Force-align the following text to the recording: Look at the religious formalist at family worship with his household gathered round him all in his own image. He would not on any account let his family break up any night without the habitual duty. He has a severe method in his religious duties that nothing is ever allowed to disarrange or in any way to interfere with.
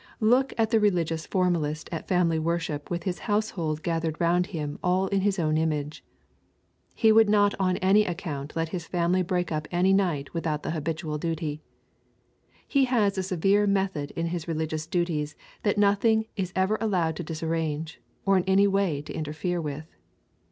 Look 0.19 0.51
at 0.57 0.71
the 0.71 0.79
religious 0.79 1.27
formalist 1.27 1.87
at 1.91 2.07
family 2.07 2.39
worship 2.39 2.89
with 2.89 3.03
his 3.03 3.19
household 3.29 3.83
gathered 3.83 4.19
round 4.19 4.47
him 4.47 4.79
all 4.83 5.05
in 5.09 5.21
his 5.21 5.37
own 5.37 5.59
image. 5.59 6.03
He 6.95 7.11
would 7.11 7.29
not 7.29 7.53
on 7.59 7.77
any 7.85 8.03
account 8.05 8.55
let 8.55 8.69
his 8.69 8.87
family 8.87 9.21
break 9.21 9.51
up 9.51 9.67
any 9.69 9.93
night 9.93 10.33
without 10.33 10.63
the 10.63 10.71
habitual 10.71 11.19
duty. 11.19 11.61
He 12.67 12.85
has 12.85 13.15
a 13.15 13.21
severe 13.21 13.67
method 13.67 14.09
in 14.15 14.25
his 14.25 14.47
religious 14.47 14.87
duties 14.87 15.35
that 15.61 15.77
nothing 15.77 16.25
is 16.35 16.51
ever 16.55 16.79
allowed 16.81 17.15
to 17.17 17.23
disarrange 17.23 18.01
or 18.25 18.35
in 18.37 18.43
any 18.45 18.65
way 18.65 19.03
to 19.03 19.13
interfere 19.13 19.61
with. 19.61 19.85